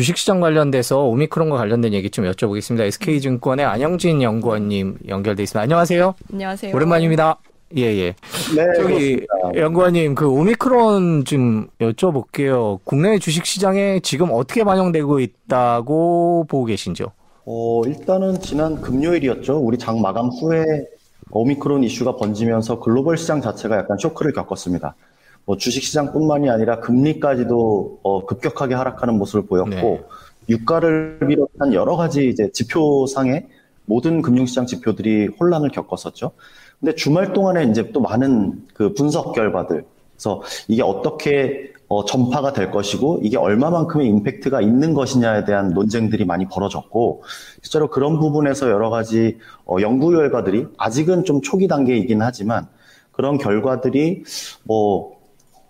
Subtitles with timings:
[0.00, 2.80] 주식시장 관련돼서 오미크론과 관련된 얘기 좀 여쭤보겠습니다.
[2.84, 5.60] SK증권의 안영진 연구원님 연결돼 있습니다.
[5.60, 6.14] 안녕하세요.
[6.32, 6.74] 안녕하세요.
[6.74, 7.36] 오랜만입니다.
[7.76, 8.14] 예, 예.
[8.56, 12.78] 네, 저기 연구원님 그 오미크론 좀 여쭤볼게요.
[12.84, 17.08] 국내 주식시장에 지금 어떻게 반영되고 있다고 보고 계신지요?
[17.44, 19.58] 어, 일단은 지난 금요일이었죠.
[19.58, 20.64] 우리 장 마감 후에
[21.30, 24.94] 오미크론 이슈가 번지면서 글로벌 시장 자체가 약간 쇼크를 겪었습니다.
[25.44, 30.02] 뭐 주식 시장뿐만이 아니라 금리까지도 어, 급격하게 하락하는 모습을 보였고 네.
[30.48, 33.46] 유가를 비롯한 여러 가지 이제 지표상의
[33.86, 36.32] 모든 금융시장 지표들이 혼란을 겪었었죠.
[36.78, 39.84] 근데 주말 동안에 이제 또 많은 그 분석 결과들,
[40.14, 46.46] 그래서 이게 어떻게 어, 전파가 될 것이고 이게 얼마만큼의 임팩트가 있는 것이냐에 대한 논쟁들이 많이
[46.46, 47.24] 벌어졌고
[47.62, 52.68] 실제로 그런 부분에서 여러 가지 어, 연구 결과들이 아직은 좀 초기 단계이긴 하지만
[53.10, 54.22] 그런 결과들이
[54.62, 55.19] 뭐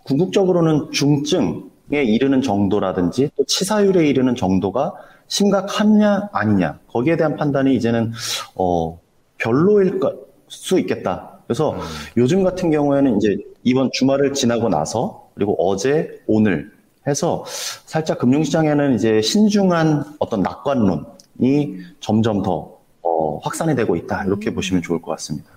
[0.03, 4.93] 궁극적으로는 중증에 이르는 정도라든지 또 치사율에 이르는 정도가
[5.27, 8.11] 심각하냐 아니냐 거기에 대한 판단이 이제는
[8.55, 8.99] 어
[9.37, 9.99] 별로일
[10.47, 11.39] 수 있겠다.
[11.47, 11.79] 그래서 음.
[12.17, 16.71] 요즘 같은 경우에는 이제 이번 주말을 지나고 나서 그리고 어제 오늘
[17.07, 24.55] 해서 살짝 금융시장에는 이제 신중한 어떤 낙관론이 점점 더 어, 확산이 되고 있다 이렇게 음.
[24.55, 25.49] 보시면 좋을 것 같습니다.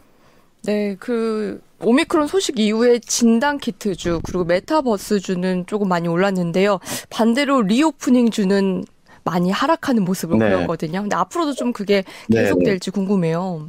[0.66, 6.80] 네, 그 오미크론 소식 이후에 진단 키트주 그리고 메타버스 주는 조금 많이 올랐는데요.
[7.10, 8.84] 반대로 reopening 주는
[9.24, 10.50] 많이 하락하는 모습을 네.
[10.50, 11.02] 보였거든요.
[11.02, 12.42] 근데 앞으로도 좀 그게 네, 네.
[12.42, 12.94] 계속될지 네.
[12.94, 13.68] 궁금해요.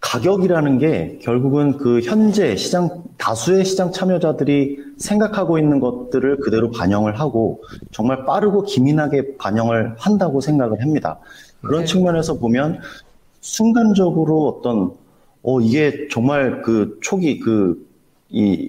[0.00, 7.62] 가격이라는 게 결국은 그 현재 시장 다수의 시장 참여자들이 생각하고 있는 것들을 그대로 반영을 하고
[7.90, 11.18] 정말 빠르고 기민하게 반영을 한다고 생각을 합니다.
[11.62, 11.86] 그런 네.
[11.86, 12.80] 측면에서 보면
[13.40, 14.92] 순간적으로 어떤
[15.44, 17.94] 어 이게 정말 그 초기 그
[18.34, 18.68] 이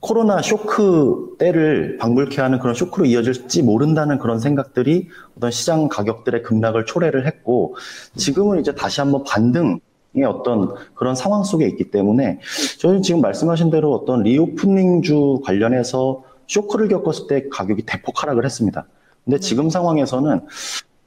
[0.00, 6.86] 코로나 쇼크 때를 방불케 하는 그런 쇼크로 이어질지 모른다는 그런 생각들이 어떤 시장 가격들의 급락을
[6.86, 7.76] 초래를 했고
[8.16, 9.80] 지금은 이제 다시 한번 반등
[10.24, 12.40] 어떤 그런 상황 속에 있기 때문에
[12.78, 18.86] 저는 지금 말씀하신 대로 어떤 리오프닝주 관련해서 쇼크를 겪었을 때 가격이 대폭 하락을 했습니다.
[19.24, 19.40] 근데 네.
[19.40, 20.40] 지금 상황에서는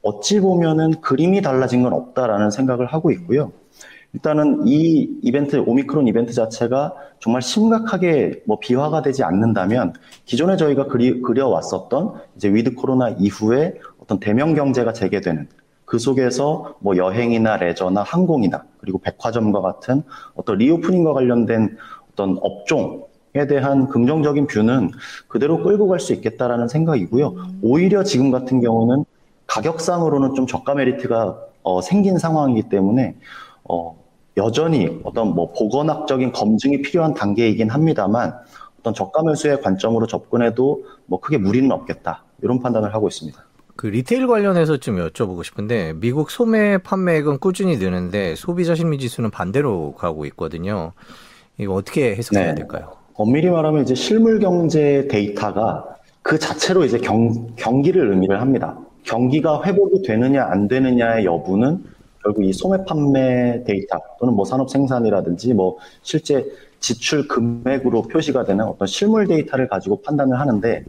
[0.02, 3.50] 어찌 보면은 그림이 달라진 건 없다라는 생각을 하고 있고요.
[4.14, 9.94] 일단은 이 이벤트, 오미크론 이벤트 자체가 정말 심각하게 뭐 비화가 되지 않는다면
[10.26, 15.48] 기존에 저희가 그리, 그려왔었던 이제 with 코로나 이후에 어떤 대면 경제가 재개되는
[15.86, 20.02] 그 속에서 뭐 여행이나 레저나 항공이나 그리고 백화점과 같은
[20.34, 21.76] 어떤 reopening과 관련된
[22.12, 24.90] 어떤 업종 에 대한 긍정적인 view는
[25.26, 27.34] 그대로 끌고 갈 수 있겠다라는 생각이고요.
[27.62, 29.06] 오히려 지금 같은 경우는
[29.46, 33.16] 가격상으로는 좀 저가 메리트가 어, 생긴 상황이기 때문에
[33.64, 34.01] 어,
[34.36, 38.34] 여전히 어떤 뭐 보건학적인 검증이 필요한 단계이긴 합니다만
[38.80, 43.38] 어떤 저가 매수의 관점으로 접근해도 뭐 크게 무리는 없겠다 이런 판단을 하고 있습니다.
[43.76, 49.94] 그 retail 관련해서 좀 여쭤보고 싶은데 미국 소매 판매액은 꾸준히 느는데 소비자 심리 지수는 반대로
[49.94, 50.92] 가고 있거든요.
[51.58, 52.54] 이거 어떻게 해석해야 네.
[52.54, 52.92] 될까요?
[53.14, 58.78] 엄밀히 말하면 이제 실물 경제 데이터가 그 자체로 이제 경, 경기를 의미를 합니다.
[59.04, 61.84] 경기가 회복이 되느냐 안 되느냐의 여부는
[62.22, 66.44] 결국 이 소매 판매 데이터 또는 뭐 산업 생산이라든지 뭐 실제
[66.80, 70.84] 지출 금액으로 표시가 되는 어떤 실물 데이터를 가지고 판단을 하는데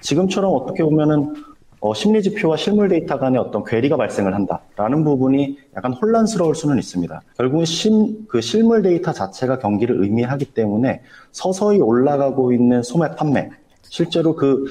[0.00, 1.34] 지금처럼 어떻게 보면은
[1.82, 7.22] 어, 심리 지표와 실물 데이터 간의 어떤 괴리가 발생을 한다라는 부분이 약간 혼란스러울 수는 있습니다.
[7.38, 11.00] 결국은 심, 그 실물 데이터 자체가 경기를 의미하기 때문에
[11.32, 13.48] 서서히 올라가고 있는 소매 판매,
[13.82, 14.66] 실제로 그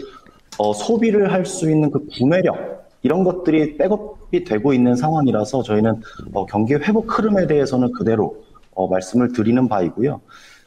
[0.60, 6.02] 어, 소비를 할 수 있는 그 구매력 이런 것들이 백업이 되고 있는 상황이라서 저희는
[6.34, 8.44] 어, 경기 회복 흐름에 대해서는 그대로
[8.74, 10.22] 어, 말씀을 드리는 바이고요.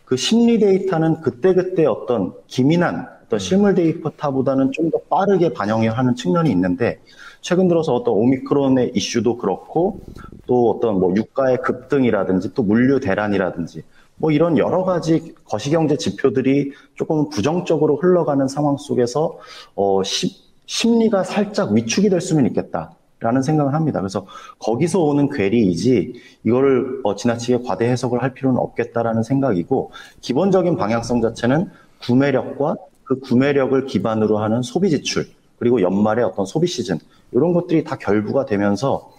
[0.04, 6.50] 그 심리 데이터는 그때그때 어떤 기민한 어떤 실물 데이터보다는 좀 더 빠르게 반영을 하는 측면이
[6.50, 7.00] 있는데
[7.40, 10.00] 최근 들어서 어떤 오미크론의 이슈도 그렇고
[10.46, 13.82] 또 어떤 뭐 유가의 급등이라든지 또 물류 대란이라든지
[14.16, 19.38] 뭐 이런 여러 가지 거시경제 지표들이 조금 부정적으로 흘러가는 상황 속에서
[19.74, 22.94] 어 시, 심리가 살짝 위축이 될 수는 있겠다.
[23.22, 24.00] 라는 생각을 합니다.
[24.00, 24.26] 그래서
[24.58, 26.14] 거기서 오는 괴리이지
[26.44, 31.70] 이거를 어, 지나치게 과대 해석을 할 필요는 없겠다라는 생각이고 기본적인 방향성 자체는
[32.02, 32.74] 구매력과
[33.04, 35.26] 그 구매력을 기반으로 하는 소비 지출
[35.58, 36.98] 그리고 연말의 어떤 소비 시즌
[37.30, 39.12] 이런 것들이 다 결부가 되면서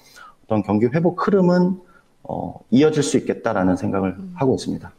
[0.43, 1.79] 어떤 경기 회복 흐름은
[2.23, 4.33] 어, 이어질 수 있겠다라는 생각을 음.
[4.35, 4.91] 하고 있습니다.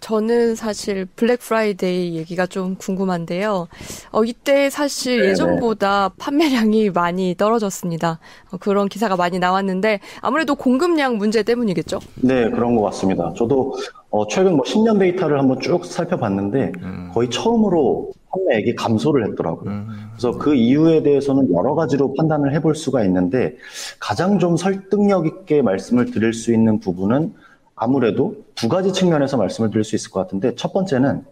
[0.00, 3.68] 저는 사실 블랙 프라이데이 얘기가 좀 궁금한데요.
[4.12, 5.30] 어, 이때 사실 네네.
[5.30, 8.18] 예전보다 판매량이 많이 떨어졌습니다.
[8.50, 12.00] 어, 그런 기사가 많이 나왔는데 아무래도 공급량 문제 때문이겠죠?
[12.16, 13.32] 네, 그런 것 같습니다.
[13.36, 13.74] 저도
[14.10, 17.10] 어, 최근 뭐 10년 데이터를 한번 쭉 살펴봤는데 음.
[17.12, 19.70] 거의 처음으로 판매액이 감소를 했더라고요.
[19.70, 19.88] 음.
[20.12, 23.56] 그래서 그 이유에 대해서는 여러 가지로 판단을 해볼 수가 있는데
[23.98, 27.34] 가장 좀 설득력 있게 말씀을 드릴 수 있는 부분은
[27.76, 31.24] 아무래도 두 가지 측면에서 말씀을 드릴 수 있을 것 같은데 첫 번째는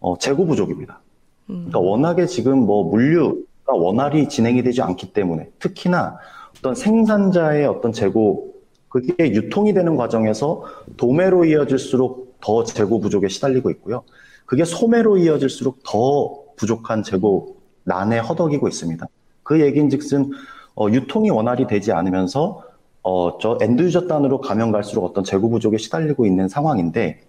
[0.00, 1.00] 어, 재고 부족입니다.
[1.46, 6.18] 그러니까 워낙에 지금 뭐 물류가 원활히 진행이 되지 않기 때문에 특히나
[6.58, 8.54] 어떤 생산자의 어떤 재고
[8.88, 10.64] 그게 유통이 되는 과정에서
[10.96, 14.04] 도매로 이어질수록 더 재고 부족에 시달리고 있고요.
[14.46, 19.06] 그게 소매로 이어질수록 더 부족한 재고 난에 허덕이고 있습니다.
[19.42, 20.30] 그 얘기인즉슨
[20.76, 22.62] 어, 유통이 원활히 되지 않으면서
[23.04, 27.20] 어, 저 엔드유저 단으로 가면 갈수록 어떤 재고 부족에 시달리고 있는 상황인데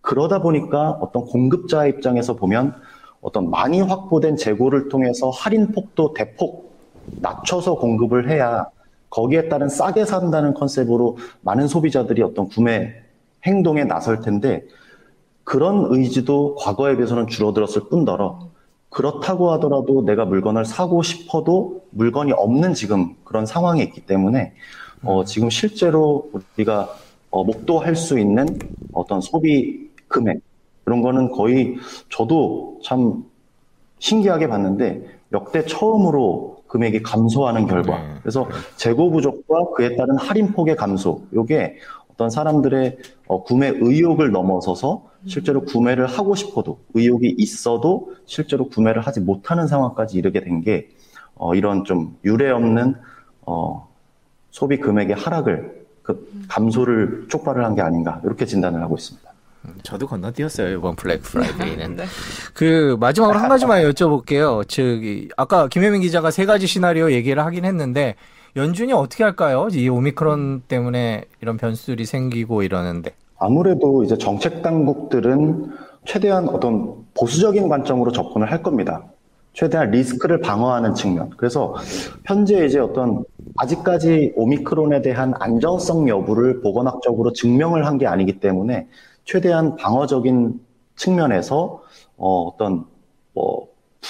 [0.00, 2.74] 그러다 보니까 어떤 공급자 입장에서 보면
[3.20, 6.72] 어떤 많이 확보된 재고를 통해서 할인 폭도 대폭
[7.20, 8.66] 낮춰서 공급을 해야
[9.10, 12.94] 거기에 따른 싸게 산다는 컨셉으로 많은 소비자들이 어떤 구매
[13.44, 14.62] 행동에 나설 텐데
[15.42, 18.49] 그런 의지도 과거에 비해서는 줄어들었을 뿐더러
[18.90, 24.52] 그렇다고 하더라도 내가 물건을 사고 싶어도 물건이 없는 지금 그런 상황이 있기 때문에
[25.02, 26.94] 어, 지금 실제로 우리가
[27.30, 28.58] 어, 목도할 수 있는
[28.92, 30.40] 어떤 소비 금액
[30.84, 31.76] 그런 거는 거의
[32.08, 33.24] 저도 참
[34.00, 37.98] 신기하게 봤는데 역대 처음으로 금액이 감소하는 결과.
[37.98, 38.14] 네.
[38.22, 41.22] 그래서 재고 부족과 그에 따른 할인 폭의 감소.
[41.32, 41.76] 요게
[42.12, 49.20] 어떤 사람들의 어, 구매 의욕을 넘어서서 실제로 구매를 하고 싶어도 의욕이 있어도 실제로 구매를 하지
[49.20, 50.88] 못하는 상황까지 이르게 된 게
[51.34, 52.96] 어, 이런 좀 유례 없는
[53.42, 53.88] 어,
[54.50, 59.30] 소비 금액의 하락을 그 감소를 촉발을 한 게 아닌가 이렇게 진단을 하고 있습니다.
[59.66, 61.96] 음, 저도 건너뛰었어요 이번 블랙 프라이데이는.
[61.96, 62.04] 네.
[62.54, 64.66] 그 마지막으로 한 가지만 여쭤볼게요.
[64.68, 68.16] 즉 아까 김혜민 기자가 세 가지 시나리오 얘기를 하긴 했는데
[68.56, 69.68] 연준이 어떻게 할까요?
[69.72, 73.12] 이 오미크론 때문에 이런 변수들이 생기고 이러는데.
[73.38, 75.70] 아무래도 이제 정책 당국들은
[76.04, 79.04] 최대한 어떤 보수적인 관점으로 접근을 할 겁니다.
[79.52, 81.30] 최대한 리스크를 방어하는 측면.
[81.36, 81.74] 그래서
[82.26, 83.24] 현재 이제 어떤
[83.56, 88.88] 아직까지 오미크론에 대한 안정성 여부를 보건학적으로 증명을 한 게 아니기 때문에
[89.24, 90.60] 최대한 방어적인
[90.96, 91.82] 측면에서
[92.16, 92.86] 어, 어떤 뭐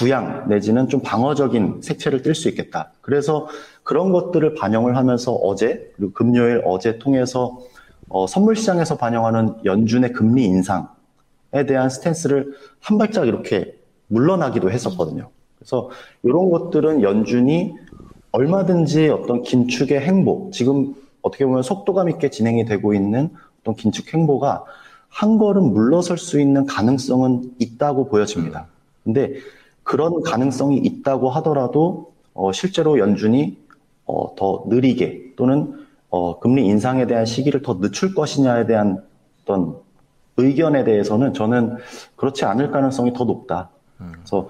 [0.00, 2.90] 부양 내지는 좀 방어적인 색채를 띨 수 있겠다.
[3.02, 3.48] 그래서
[3.82, 7.58] 그런 것들을 반영을 하면서 어제 그리고 금요일 어제 통해서
[8.08, 13.76] 어, 선물 시장에서 반영하는 연준의 금리 인상에 대한 스탠스를 한 발짝 이렇게
[14.06, 15.28] 물러나기도 했었거든요.
[15.58, 15.90] 그래서
[16.22, 17.74] 이런 것들은 연준이
[18.32, 23.28] 얼마든지 어떤 긴축의 행보, 지금 어떻게 보면 속도감 있게 진행이 되고 있는
[23.60, 24.64] 어떤 긴축 행보가
[25.10, 28.66] 한 걸음 물러설 수 있는 가능성은 있다고 보여집니다.
[29.04, 29.34] 근데
[29.90, 33.58] 그런 가능성이 있다고 하더라도 어, 실제로 연준이
[34.06, 39.02] 어, 더 느리게 또는 어, 금리 인상에 대한 시기를 더 늦출 것이냐에 대한
[39.42, 39.74] 어떤
[40.36, 41.78] 의견에 대해서는 저는
[42.14, 43.70] 그렇지 않을 가능성이 더 높다.
[43.98, 44.48] 그래서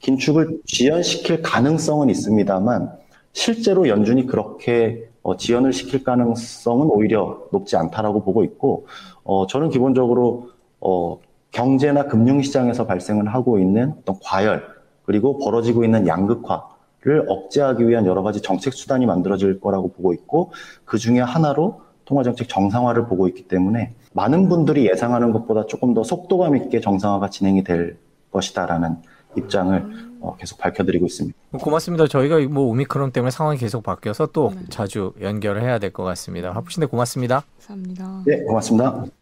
[0.00, 2.92] 긴축을 지연시킬 가능성은 있습니다만
[3.32, 8.86] 실제로 연준이 그렇게 어, 지연을 시킬 가능성은 오히려 높지 않다라고 보고 있고
[9.24, 10.50] 어, 저는 기본적으로
[10.80, 11.18] 어,
[11.50, 18.40] 경제나 금융시장에서 발생을 하고 있는 어떤 과열 그리고 벌어지고 있는 양극화를 억제하기 위한 여러 가지
[18.40, 20.52] 정책 수단이 만들어질 거라고 보고 있고
[20.84, 26.56] 그 중에 하나로 통화정책 정상화를 보고 있기 때문에 많은 분들이 예상하는 것보다 조금 더 속도감
[26.56, 27.96] 있게 정상화가 진행이 될
[28.32, 28.96] 것이다라는
[29.36, 31.36] 입장을 어, 계속 밝혀드리고 있습니다.
[31.58, 32.06] 고맙습니다.
[32.06, 34.60] 저희가 뭐 오미크론 때문에 상황이 계속 바뀌어서 또 네.
[34.68, 36.52] 자주 연결을 해야 될 것 같습니다.
[36.52, 37.42] 하프신데 고맙습니다.
[37.58, 38.22] 감사합니다.
[38.26, 39.21] 네, 고맙습니다.